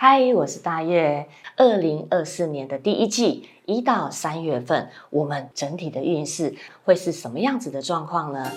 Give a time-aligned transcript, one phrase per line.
[0.00, 1.28] 嗨，我是大月。
[1.56, 8.52] 二零二四年的第一季一到三月份，我们整体的运势会是什么样子的状况呢？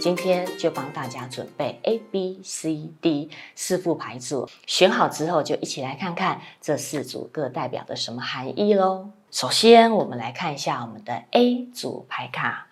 [0.00, 9.10] 今天就帮大家准备 A、B、C、D 四副牌组，选好之后就一起来看看这四组各代表的什么含义喽。
[9.30, 12.68] 首先，我们来看一下我们的 A 组牌卡。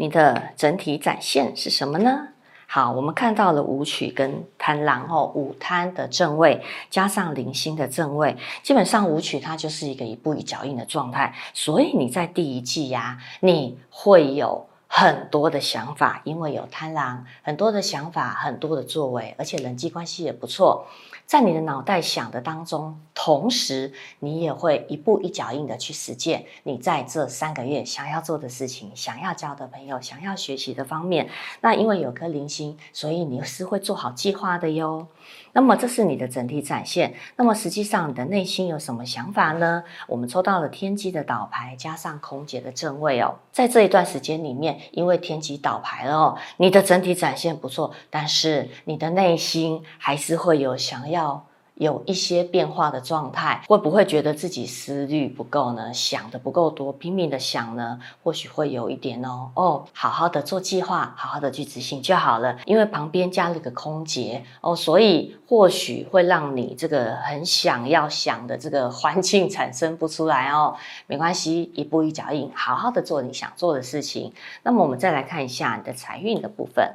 [0.00, 2.28] 你的整体展现是什么呢？
[2.66, 20.86] 好，我们看到了舞曲跟贪狼哦，舞贪的正位加上零星的正位，基本上舞曲它就是一个一步一脚印的状态，所以你在第一季呀、你会有很多的想法，因为有贪狼，很多的想法，很多的作为，而且人际关系也不错。
[21.30, 31.30] 在你的脑袋想的当中，同时你也会一步一脚印的去实践你在这三个月想要做的事情，想要交的朋友，想要学习的方面。
[31.60, 35.06] 那因为有颗灵星，所以你是会做好计划的哟。
[35.52, 37.14] 那么这是你的整体展现。
[37.36, 39.82] 那么实际上你的内心有什么想法呢？
[40.06, 43.34] 我们抽到了天机的倒牌，加上空姐的正位哦。
[43.52, 51.44] 在这一段时间里面，因为天机倒牌了哦，你的整体展现不错，但是你的内心还是会有想要。
[51.80, 55.90] 有一些变化的状态，会不会觉得自己思虑不够呢？
[55.94, 57.98] 想得不够多，拼命的想呢？
[58.22, 59.50] 或许会有一点哦。
[59.54, 62.54] 哦，好好的做计划，好好的去执行就好了。
[62.66, 70.76] 因为旁边加了个空劫哦，所以或许会让你这个很想要想的这个环境产生不出来哦。
[71.08, 74.30] 没关系，一步一脚印，好好的做你想做的事情。
[74.62, 76.94] 那么我们再来看一下你的财运的部分。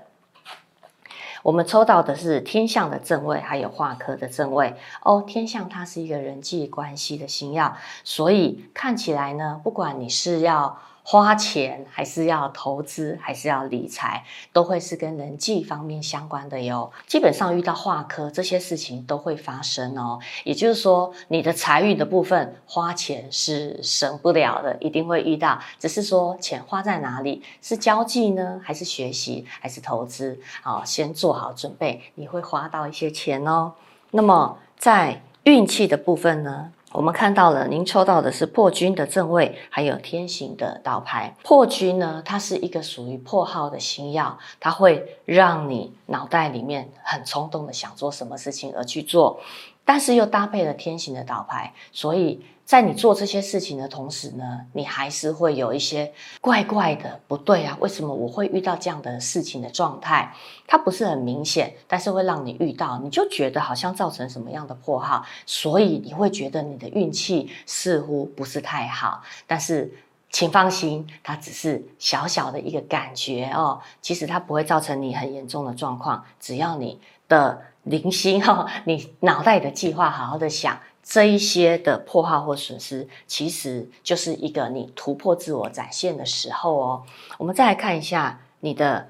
[1.46, 5.24] 我们抽到的是天象的正位，还有化科的正位哦。
[5.28, 10.76] 天象它是一个人际关系的星耀，所以看起来呢，不管你是要。
[11.08, 16.92] 花钱还是要投资，还是要理财，都会是跟人际方面相关的哟。
[17.06, 20.20] 基本上遇到化科这些事情都会发生哦。
[20.44, 25.60] 也就是说，你的财运的部分花钱是省不了的，一定会遇到。
[25.78, 30.36] 只是说钱花在哪里，是交际呢，还是学习，还是投资？
[30.64, 33.72] 好，先做好准备，你会花到一些钱哦。
[34.10, 36.72] 那么在运气的部分呢？
[36.96, 41.36] 我们看到了，您抽到的是破军的正位，还有天行的倒牌。
[41.44, 49.38] 破军呢，它是一个属于破号的星耀，它会让你脑袋里面很冲动的想做什么事情而去做，
[49.86, 52.44] 但是又搭配了天行的倒牌，所以。
[52.66, 57.78] 在你做这些事情的同时呢，你还是会有一些怪怪的不对啊？
[57.80, 60.34] 为什么我会遇到这样的事情的状态？
[60.66, 69.22] 它不是很明显，但是会让你遇到，你就觉得好像造成什么样的破耗，所以你会觉得你的运气似乎不是太好。
[69.46, 69.94] 但是
[70.32, 76.26] 请放心，它只是小小的一个感觉哦，其实它不会造成你很严重的状况。
[76.40, 80.78] 只要你的零星哈， 你脑袋的计划好好的想。
[81.08, 87.04] 这一些的破坏或损失，其实就是一个你突破自我展现的时候哦。
[87.38, 89.08] 我们再来看一下你的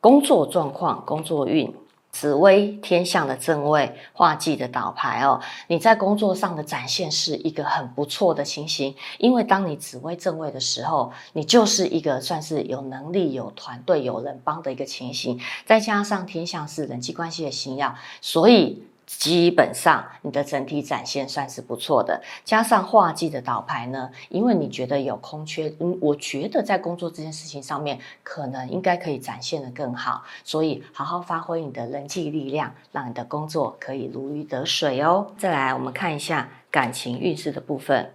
[0.00, 1.74] 工作状况、工作运，
[2.14, 5.40] 紫薇天象的正位，化忌的倒牌哦。
[5.66, 18.84] 你在工作上的展现是一个很不错的情形，因为当你紫薇正位的时候，你就是一个算是有能力、有团队、有人帮的一个情形，再加上天象是人际关系的星耀，所以。
[19.06, 35.26] 基本上你的整体展现算是不错的，加上画技的倒牌呢，因为你觉得有空缺，嗯，我觉得在工作这件事情上面，可能应该可以展现的更好，所以好好发挥你的人际力量，让你的工作可以如鱼得水哦。
[35.36, 38.10] 再来，我们看一下感情运势的部分。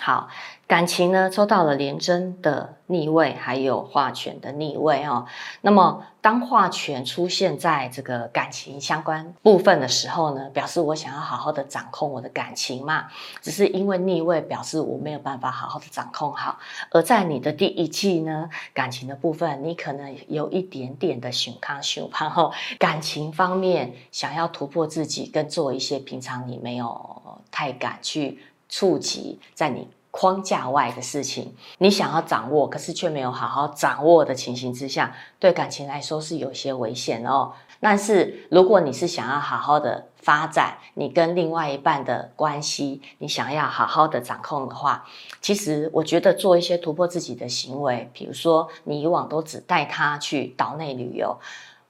[0.00, 0.28] 好，
[0.66, 5.24] 感情呢，抽到了廉贞的逆位，还有化权的逆位哦。
[5.60, 13.06] 那么，当化权出现在这个感情相关部分的时候呢，表示我想要好好的掌控我的感情嘛。
[13.40, 16.58] 只是因为逆位，表示我没有办法好好的掌控好。
[16.90, 28.42] 而在你的第一季呢，感情的部分，你可能有一点点的熊康熊胖后，感情方面想要突破自己，跟做一些平常你没有太敢去。
[28.74, 37.52] 触及在你框架外的事情，你想要掌握，可是却没有好好掌握的情形之下，对感情来说是有些危险哦。
[37.78, 45.04] 但是如果你是想要好好的发展你跟另外一半的关系，你想要好好的掌控的话，
[45.40, 51.38] 其实我觉得做一些突破自己的行为，比如说你以往都只带他去岛内旅游，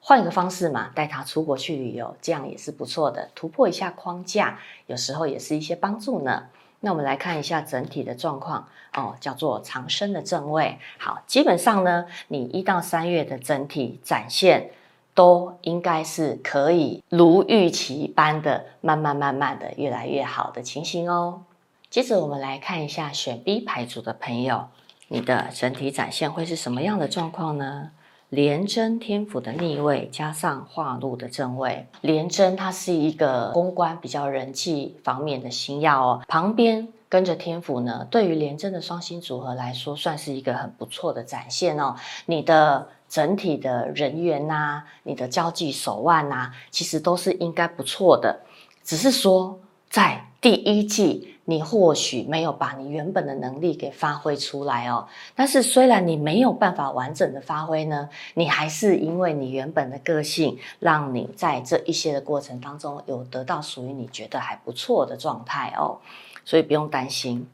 [0.01, 6.45] 换一个方式嘛，带他出国去旅游，这样也是不错的，突破一下框架，有时候也是一些帮助呢。
[6.85, 10.79] 那我们来看一下整体的状况哦，叫做长生的正位。
[10.99, 14.71] 好，基本上呢，你一到三月的整体展现
[15.15, 21.45] 都应该是可以如预期般的，慢慢慢慢的越来越好的情形哦。
[21.89, 24.69] 接着我们来看一下选 B 牌组的朋友，
[25.09, 27.93] 你的整体展现会是什么样的状况呢？
[28.35, 41.95] 廉贞天府的逆位加上化禄的正位，廉贞它是一个公关比较人际方面的星曜哦，旁边跟着天府呢，对于廉贞的双星组合来说，算是一个很不错的展现哦。
[42.27, 48.41] 你的整体的人缘呐、你的交际手腕呐、其实都是应该不错的，
[48.83, 51.34] 只是说在第一季。
[51.47, 65.99] 你或许没有把你原本的能力给发挥出来哦，但是虽然你没有办法完整的发挥呢，你还是因为你原本的个性，让你在这一些的过程当中有得到属于你觉得还不错的状态哦，
[66.45, 67.47] 所以不用担心。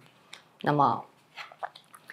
[0.62, 1.04] 那么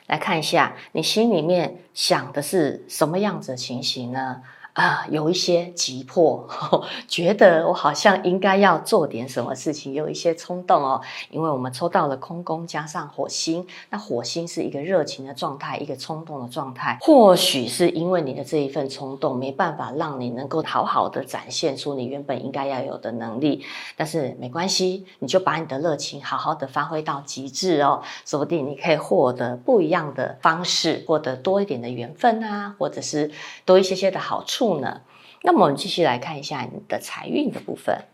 [0.07, 4.41] 来看一下，你心里面想的是什么样子的情形呢？
[4.77, 11.01] 啊，有一些急迫，呵呵，觉得我好像应该要做点什么事情，有一些冲动哦。
[11.31, 16.95] 因为我们抽到了空宫加上火星，那火星是一个热情的状态，一个冲动的状态。
[17.01, 23.65] 或许是因为你的这一份冲动，没办法让你能够好好的展现出你原本应该要有的能力。
[23.95, 33.31] 但是没关系，你就把你的热情好好的发挥到极致哦，说不定你可以获得不一样的方式，获得多一点的缘分啊，或者是
[33.65, 34.66] 多一些些的好处。
[34.75, 35.01] 呢，
[35.43, 38.05] 那么我们继续来看一下你的财运的部分。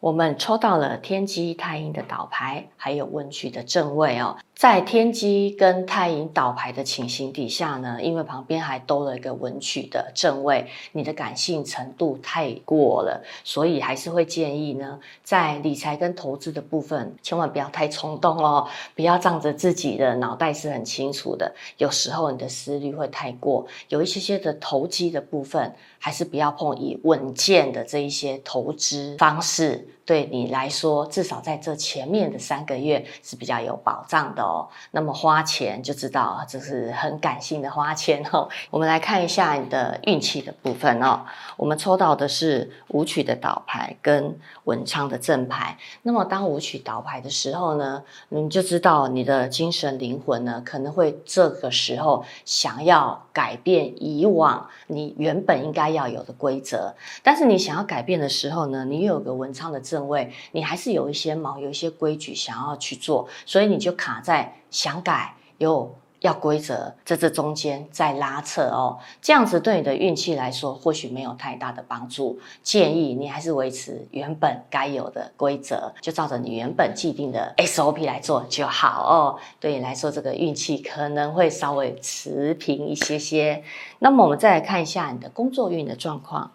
[0.00, 4.38] 我们抽到了天机太阴的倒牌，还有问句的正位哦。
[4.60, 29.88] 在天机跟太阴倒牌的情形底下呢，因为旁边还多了一个文曲的正位，你的感性程度太过了，所以还是会建议呢，在理财跟投资的部分，千万不要太冲动哦，不要仗着自己的脑袋是很清楚的，有时候你的思虑会太过，有一些些的投机的部分，还是不要碰，以稳健的这一些投资方式。
[30.04, 34.68] 对你来说，至少在这前面的三个月是比较有保障的哦。
[34.90, 38.48] 那么花钱就知道这是很感性的花钱哦。
[38.70, 41.24] 我们来看一下你的运气的部分哦。
[41.56, 45.76] 我们抽到的是舞曲的倒牌跟文昌的正牌。
[46.02, 56.94] 那么当舞曲倒牌的时候呢，你就知道你的精神灵魂呢可能会这个时候想要改变以往你原本应该要有的规则。
[57.22, 60.10] 但是你想要改变的时候呢，你有个文昌的正。
[60.10, 68.98] 位你还是有一些毛，有一些规矩想要去做，所以你就卡在想改又要规则，在这中间在拉扯哦。
[69.22, 72.40] 这样子对你的运气来说，或许没有太大的帮助。
[72.62, 79.38] 建议你还是维持原本该有的规则，就照着你原本既定的 SOP 来做就好哦。
[79.60, 83.62] 对你来说，这个运气可能会稍微持平一些些。
[84.00, 86.50] 那么我们再来看一下你的工作运的状况。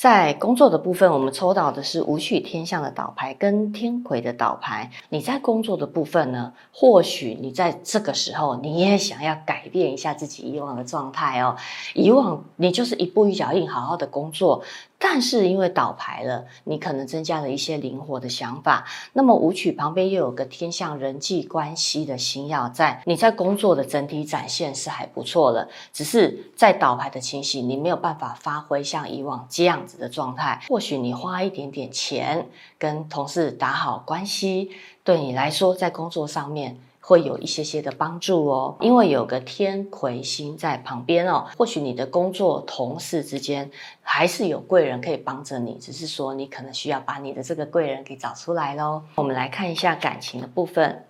[0.00, 4.90] 在工作的部分，我们抽到的是武曲天象的倒牌跟天魁的倒牌。
[5.10, 11.54] 你在工作的部分呢，或许你在这个时候你也想要改变一下自己以往的状态哦。
[11.92, 14.62] 以往你就是一步一脚印，好好的工作。
[15.02, 18.84] 但是因为倒牌了，你可能增加了一些灵活的想法。
[19.14, 25.66] 那么武曲旁边又有个天象人际关系的星耀在，你在工作的整体展现是还不错了。
[25.90, 30.60] 只是在倒牌的情形，你没有办法发挥像以往这样子的状态。
[30.68, 32.46] 或许你花一点点钱
[32.78, 34.70] 跟同事打好关系，
[35.02, 36.78] 对你来说在工作上面。
[37.02, 43.68] 会有一些些的帮助哦，因为有个天魁星在旁边哦，或许你的工作同事之间
[44.02, 49.02] 还是有贵人可以帮着你，只是说你可能需要把你的这个贵人给找出来喽。
[49.16, 51.04] 我们来看一下感情的部分，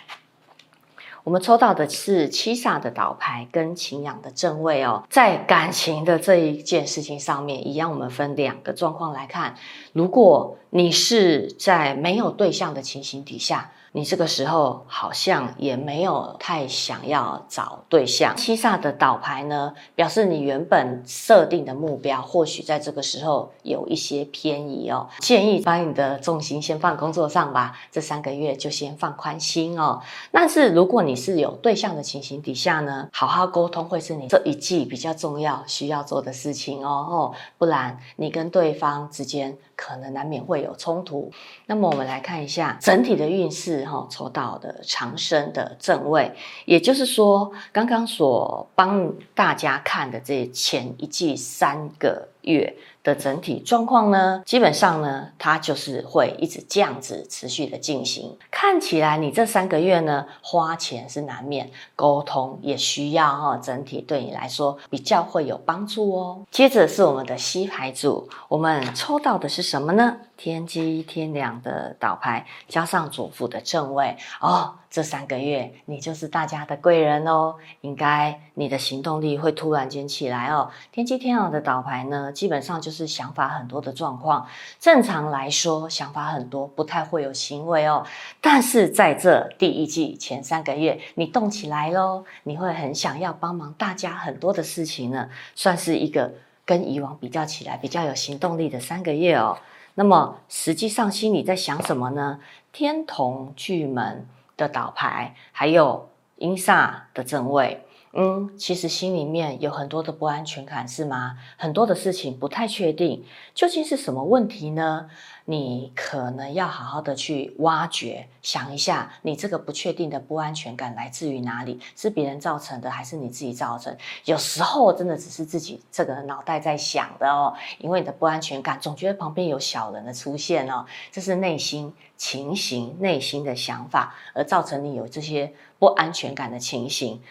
[1.25, 9.57] 我们抽到的是七煞的倒牌跟擎羊的正位哦，在感情的这一件事情上面，一样我们分两个状况来看，
[9.93, 13.73] 如果你是在没有对象的情形底下。
[13.93, 18.37] 你这个时候好像也没有太想要找对象。
[18.37, 25.09] 七煞的倒牌呢，表示你原本设定的目标，或许在这个时候有一些偏移哦。
[25.19, 30.01] 建议把你的重心先放工作上吧，这三个月就先放宽心哦。
[30.31, 37.09] 但是如果你是有对象的情形底下呢，好好沟通会是你这一季比较重要需要做的事情哦。
[37.11, 41.33] 哦，不然你跟对方之间可能难免会有冲突。
[41.67, 43.80] 那么我们来看一下整体的运势。
[43.85, 46.33] 哈，抽到的长生的正位，
[46.65, 52.77] 也就是说，刚刚所帮大家看的这前一季三个月
[53.11, 58.39] 的整体状况呢，基本上呢，它就是会一直这样子持续的进行。
[58.53, 66.47] 看起来你这三个月呢，花钱是难免，沟通也需要哈，整体对你来说比较会有帮助哦。
[66.53, 70.19] 接着是我们的 C 牌组，我们抽到的是什么呢？
[70.37, 74.77] 天机天梁的倒牌，加上左辅的正位哦。
[74.91, 80.69] 这三个月你就是大家的贵人哦，应该你的行动力会突然间起来哦。
[80.91, 84.47] 天机天梁的倒牌呢，基本上就是是想法很多的状况。
[84.79, 88.05] 正常来说，想法很多，不太会有行为哦。
[88.41, 96.31] 但是在这第一季前三个月，你动起来喽，你会很想要帮忙大家很多的事情呢，算是一个
[96.67, 99.57] 跟以往比较起来比较有行动力的三个月哦。
[99.95, 102.39] 那么实际上心里在想什么呢？
[102.73, 104.27] 天同巨门
[104.57, 111.39] 的倒牌，还有阴煞的正位，嗯，其实心里面有很多的不安全感，是吗？
[111.57, 113.25] 很多的事情不太确定，
[113.55, 115.09] 究竟是什么问题呢？
[115.45, 121.79] 你可能要好好的去挖掘，想一下，你这个不确定的不安全感来自于哪里？
[121.95, 123.97] 是别人造成的，还是你自己造成？
[124.25, 137.23] 有时候真的只是自己这个脑袋在想的哦，因为你的不安全感，总觉得旁边有小人的出现哦，这是内心情形、内心的想法，而造成你有这些不安全感的情形。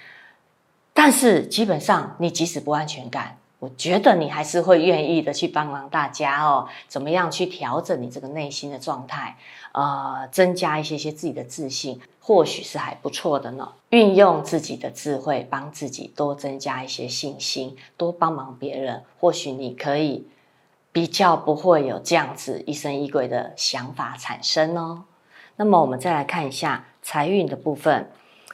[1.02, 3.38] 但是基本上，你即使不安全感。
[3.60, 9.38] 我觉得你还是会愿意的去帮忙大家哦，怎么样去调整你这个内心的状态，
[9.72, 13.72] 呃，增加一些些自己的自信，或许是还不错的呢。
[13.92, 20.28] 运用自己的智慧，帮自己多增加一些信心，多帮忙别人，或许你可以
[20.92, 25.06] 比较不会有这样子疑神疑鬼的想法产生哦。
[25.56, 28.12] 那么我们再来看一下财运的部分，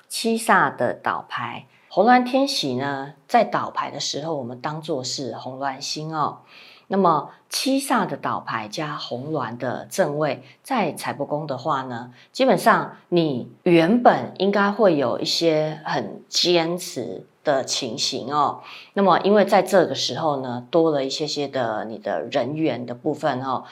[0.07, 1.65] 七煞的倒牌。
[1.95, 6.39] 红鸾天喜呢，在倒牌的时候，我们当作是红鸾星哦。
[6.87, 18.59] 那么七煞的倒牌加红鸾的正位，在财帛宫的话呢，基本上你原本应该会有一些很坚持的情形哦。
[18.91, 23.63] 那么因为在这个时候呢，多了一些些的你的人缘的部分哦，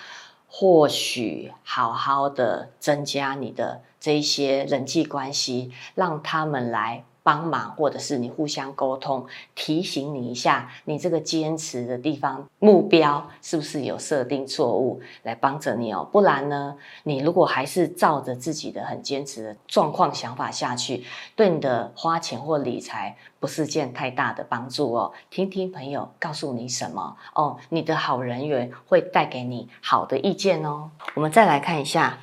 [0.47, 7.03] 或许好好的增加你的这一些人际关系，让他们来。
[7.23, 9.25] 帮忙，或者是你互相沟通，
[9.55, 16.07] 提醒你一下，你这个坚持的地方目标是不是有设定错误，来帮着你哦。
[16.11, 25.13] 不然呢，你如果还是照着自己的很坚持的状况想法下去，对你的花钱或理财不是件太大的帮助哦。
[25.29, 30.91] 听听朋友告诉你什么哦，你的好人缘会带给你好的意见哦。
[31.15, 32.19] 我们再来看一下。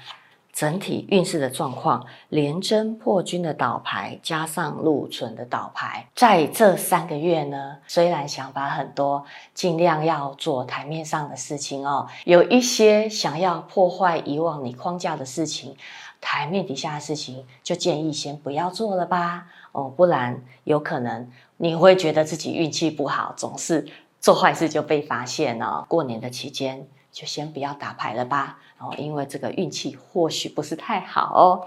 [0.61, 9.25] 整体运势的状况，廉贞破军的倒牌加上禄存的倒牌，在这三个月呢，虽然想法很多，
[9.55, 12.07] 尽量要做台面上的事情哦。
[12.27, 15.75] 有一些想要破坏以往你框架的事情，
[16.21, 19.47] 台面底下的事情，就建议先不要做了吧。
[19.73, 21.27] 哦，不然有可能
[21.57, 23.87] 你会觉得自己运气不好，总是
[24.21, 25.87] 做坏事就被发现哦。
[25.89, 26.87] 过年的期间。
[27.13, 31.67] 就先不要打牌了吧，哦，因为这个运气或许不是太好哦。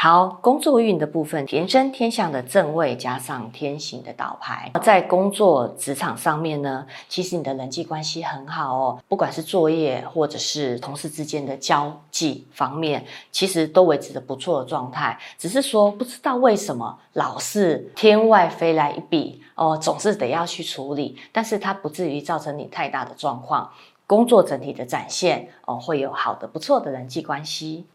[0.00, 15.18] 好，工作运的部分，廉贞天象的正位加上天行的倒牌，在工作职场上面呢，其实你的人际关系很好哦，不管是作业或者是同事之间的交际方面，其实都维持着不错的状态。
[15.36, 23.68] 只是说不知道为什么老是天外飞来一笔哦，总是得要去处理，但是它不至于造成你太大的状况。
[24.08, 27.86] 工作整体的展现哦，会有好的不错的人际关系。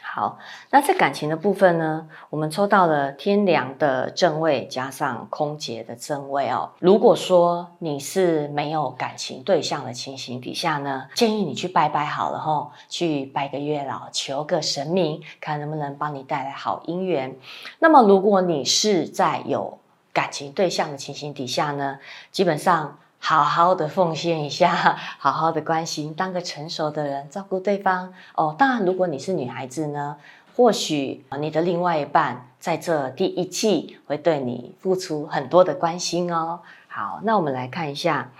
[0.00, 0.38] 好，
[0.70, 6.70] 那在感情的部分呢，我们抽到了天梁的正位加上空劫的正位哦。
[6.78, 17.36] 如果说你是没有感情对象的情形底下呢，建议你去拜拜好了吼，去拜个月老，求个神明，看能不能帮你带来好姻缘。
[17.78, 19.78] 那么如果你是在有
[20.14, 21.98] 感情对象的情形底下呢，
[22.30, 22.96] 基本上。
[23.26, 28.54] 好好的奉献一下， 好好的关心，当个成熟的人，照顾对方哦。
[28.58, 30.16] 当然，如果你是女孩子呢，
[30.54, 36.60] 或许你的另外一半在这第一季会对你付出很多的关心哦。
[36.86, 38.30] 好，那我们来看一下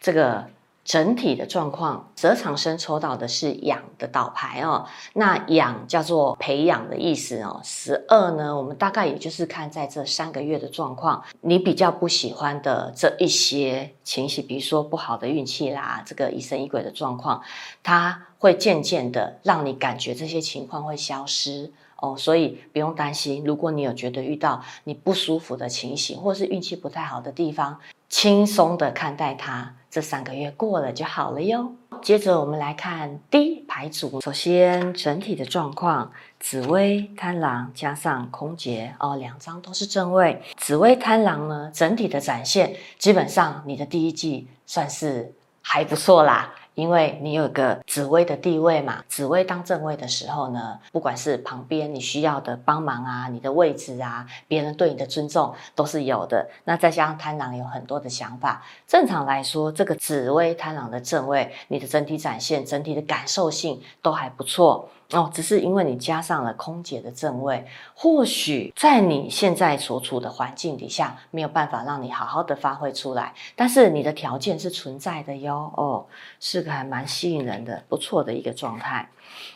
[0.00, 0.46] 这个。
[0.84, 4.86] 整体的状况，泽长生抽到的是养的倒牌哦。
[5.14, 7.60] 那养叫做培养的意思哦。
[7.62, 17.42] 十二呢，我们大概也就是看在这三个月的状况，你比较不喜欢的这一些情形，比如说不好的运气啦，这个疑神疑鬼的状况，
[17.82, 21.72] 它会渐渐的让你感觉这些情况会消失。
[21.96, 23.44] 哦，所以不用担心。
[23.46, 31.70] 如果你有觉得遇到你不舒服的情形，或是运气不太好的地方，轻松的看待它，这三个月过了就好了哟。
[32.00, 40.40] 接着我们来看第一排组，首先整体的状况，紫薇贪狼加上空劫哦，两张都是正位。
[40.56, 46.54] 紫薇贪狼呢，整体的展现，基本上你的第一季算是还不错啦。
[46.74, 56.48] 因为你有个紫薇的地位嘛，紫薇当正位的时候呢，不管是旁边你需要的帮忙啊，你的位置啊，别人对你的尊重都是有的。
[56.64, 64.88] 那再加上贪狼有很多的想法，正常来说，这个紫薇贪狼的正位，你的整体展现、整体的感受性都还不错。
[65.12, 75.70] 哦，只是因为你加上了空姐的正位，或许在你现在所处的环境底下没有办法让你好好的发挥出来，但是你的条件是存在的哟。
[75.76, 76.06] 哦，
[76.40, 79.08] 是个还蛮吸引人的、不错的一个状态。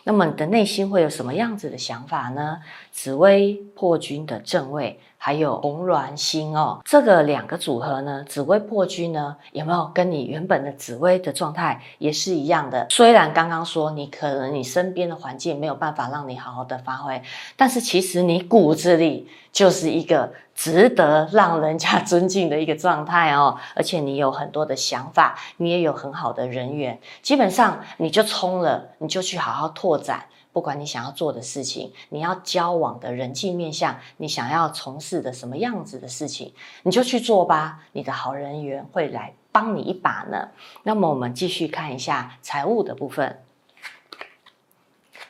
[0.04, 2.58] 那么你的内心会有什么样子的想法呢？
[2.92, 12.86] 紫薇破军的正位，还有红鸾星哦，这个两个组合呢，紫薇破军呢，有没有跟你原本的紫薇的状态也是一样的？
[12.90, 17.20] 虽然刚刚说你可能你身边的环境没有办法让你好好的发挥，
[17.56, 30.24] 但是其实你骨子里就是一个值得让人家尊敬的一个状态哦， 而且你有很多的想法，你也有很好的人缘，基本上你就冲了，你就去好好拓展。
[30.52, 37.82] 不管你想要做的事情，你要交往的人际面向，你想要从事的什么样子的事情，你就去做吧。
[37.92, 40.48] 你的好人缘会来帮你一把呢。
[40.84, 43.42] 那么我们继续看一下财务的部分。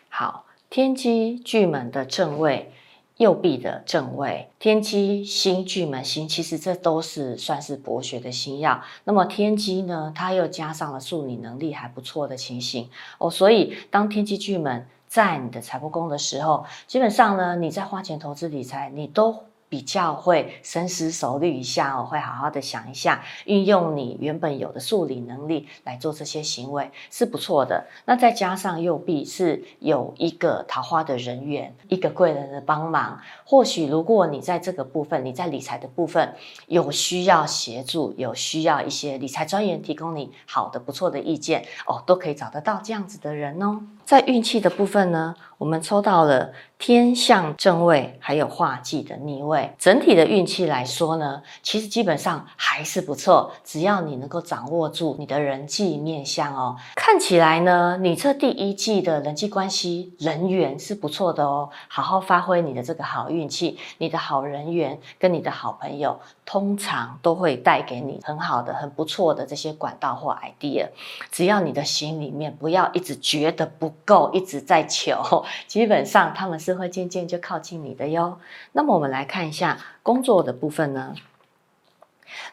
[0.08, 2.72] 好，天机巨门的正位，
[3.16, 8.82] 右臂的正位，天机星巨门星，其实这都是算是博学的星耀。
[9.04, 14.86] 那么天机呢，它又加上了数理能力还不错的情形哦，所以当天机巨门。
[15.08, 27.86] 在你的财帛宫的时候，基本上呢，你在花钱投资理财，你都比较会深思熟虑一下哦，会好好的想一下，运用你原本有的数理能力来做这些行为是不错的。
[28.04, 36.34] 那再加上右臂是有一个桃花的人缘，一个贵人的帮忙，或许如果你在这个部分，你在理财的部分
[36.66, 43.80] 有需要协助，有需要一些理财专员提供你好的不错的意见哦，都可以找得到这样子的人哦。
[44.06, 49.74] 在运气的部分呢，我们抽到了天相正位，还有化忌的逆位。
[49.80, 53.50] 整体的运气来说呢，其实基本上还是不错。
[53.64, 61.68] 只要你能够掌握住你的人际面相哦，看起来呢，你这第一季的人际关系人缘是不错的哦。
[61.88, 66.16] 好好发挥你的这个好运气，你的好人缘跟你的好朋友，
[66.46, 70.86] 通常都会带给你很好的、很不错的这些管道或 idea。
[71.30, 73.92] 只要你的心里面不要一直觉得不。
[74.06, 78.38] 够一直在求， 基本上他们是会渐渐就靠近你的哟。
[78.70, 81.12] 那么我们来看一下工作的部分呢？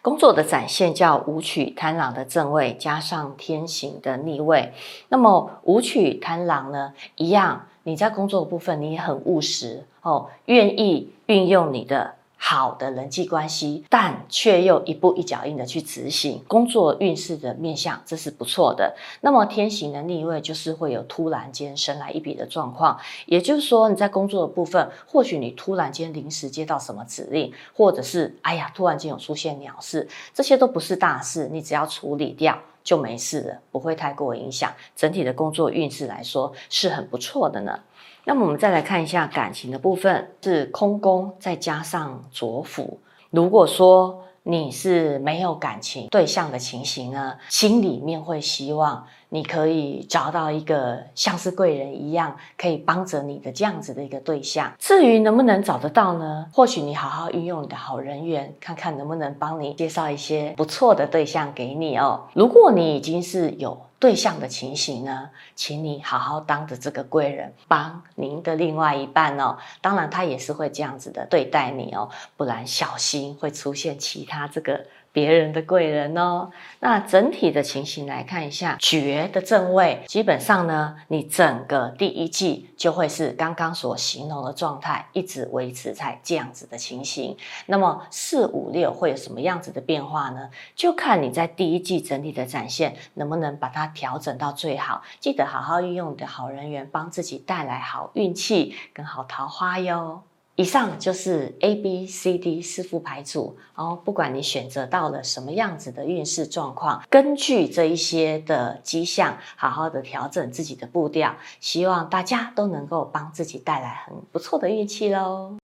[0.01, 4.73] 工作的展现叫武曲贪狼的正位加上天行的逆位。
[5.09, 12.15] 那么武曲贪狼呢，一样，你在工作的部分你也很务实哦，愿意运用你的。
[12.45, 18.93] 好的人际关系，但却又一步一脚印的去执行工作运势的面向，这是不错的。
[19.21, 37.79] 那么天刑的逆位就是会有突然间神来一笔的状况，也就是说你在工作的部分，或许你突然间临时接到什么指令，或者是哎呀突然间有出现鸟事，这些都不是大事，你只要处理掉就没事了，不会太过影响整体的工作运势来说是很不错的呢。
[38.25, 42.99] 那么我们再来看一下感情的部分，是空宫再加上左辅。
[43.29, 54.71] 如果说你是没有感情对象的情形呢，心里面会希望你可以找到一个像是贵人一样可以帮着你的这样子的一个对象。
[54.77, 56.45] 至于能不能找得到呢？
[56.53, 62.21] 或许你好好运用你的好人缘，看看能不能帮你介绍一些不错的对象给你哦。
[62.33, 69.57] 如果你已经是有对象的情形呢，请你好好当着这个贵人，帮您的另外一半哦。
[69.79, 74.85] 当然，他也是会这样子的对待你哦，不然小心会出现其他这个。
[75.13, 76.49] 别人的贵人哦，
[76.79, 87.37] 那整体的情形来看一下，绝的正位，基本上呢，你整个第一季就会是刚刚所形容的状态，一直维持在这样子的情形。
[87.67, 90.49] 那么四五六会有什么样子的变化呢？
[90.75, 95.03] 就看你在第一季整体的展现能不能把它调整到最好。
[95.19, 100.23] 记得好好运用你的好人缘，帮自己带来好运气跟好桃花哟。
[100.55, 115.62] 以上就是 A B C D 四副牌组哦，不管你选择到了什么样子的运势状况，根据这一些的迹象，好好的调整自己的步调，希望大家都能够帮自己带来很不错的运气喽。